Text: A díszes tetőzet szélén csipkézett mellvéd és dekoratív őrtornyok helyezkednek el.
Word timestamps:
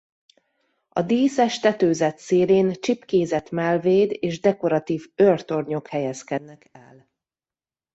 A 0.89 1.01
díszes 1.01 1.59
tetőzet 1.59 2.17
szélén 2.17 2.71
csipkézett 2.79 3.49
mellvéd 3.49 4.17
és 4.19 4.39
dekoratív 4.39 5.05
őrtornyok 5.15 5.87
helyezkednek 5.87 6.69
el. 6.71 7.09